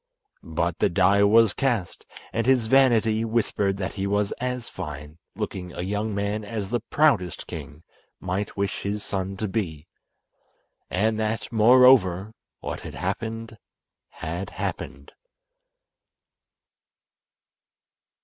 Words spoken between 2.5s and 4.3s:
vanity whispered that he